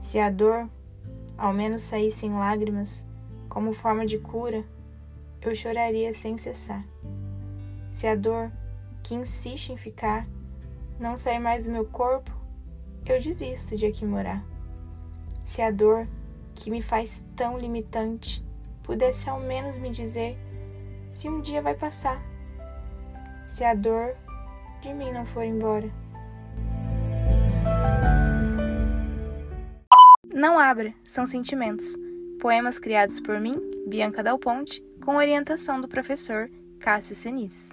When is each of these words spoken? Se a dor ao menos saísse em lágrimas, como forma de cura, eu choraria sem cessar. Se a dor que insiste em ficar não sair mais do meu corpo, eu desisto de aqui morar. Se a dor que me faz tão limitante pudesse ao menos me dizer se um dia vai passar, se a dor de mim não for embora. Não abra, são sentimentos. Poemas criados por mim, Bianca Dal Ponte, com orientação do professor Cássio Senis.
Se 0.00 0.18
a 0.18 0.30
dor 0.30 0.68
ao 1.36 1.52
menos 1.52 1.82
saísse 1.82 2.26
em 2.26 2.34
lágrimas, 2.34 3.08
como 3.48 3.72
forma 3.72 4.06
de 4.06 4.18
cura, 4.18 4.64
eu 5.40 5.54
choraria 5.54 6.12
sem 6.14 6.36
cessar. 6.38 6.84
Se 7.90 8.06
a 8.06 8.14
dor 8.14 8.52
que 9.02 9.14
insiste 9.14 9.70
em 9.70 9.76
ficar 9.76 10.26
não 10.98 11.16
sair 11.16 11.38
mais 11.38 11.64
do 11.64 11.70
meu 11.70 11.84
corpo, 11.84 12.30
eu 13.06 13.20
desisto 13.20 13.76
de 13.76 13.86
aqui 13.86 14.04
morar. 14.04 14.44
Se 15.42 15.62
a 15.62 15.70
dor 15.70 16.06
que 16.54 16.70
me 16.70 16.82
faz 16.82 17.24
tão 17.34 17.56
limitante 17.58 18.44
pudesse 18.82 19.30
ao 19.30 19.40
menos 19.40 19.78
me 19.78 19.90
dizer 19.90 20.38
se 21.10 21.28
um 21.28 21.40
dia 21.40 21.62
vai 21.62 21.74
passar, 21.74 22.22
se 23.46 23.64
a 23.64 23.74
dor 23.74 24.16
de 24.82 24.92
mim 24.92 25.10
não 25.12 25.24
for 25.24 25.44
embora. 25.44 25.90
Não 30.38 30.56
abra, 30.56 30.94
são 31.02 31.26
sentimentos. 31.26 31.96
Poemas 32.38 32.78
criados 32.78 33.18
por 33.18 33.40
mim, 33.40 33.56
Bianca 33.88 34.22
Dal 34.22 34.38
Ponte, 34.38 34.80
com 35.04 35.16
orientação 35.16 35.80
do 35.80 35.88
professor 35.88 36.48
Cássio 36.78 37.16
Senis. 37.16 37.70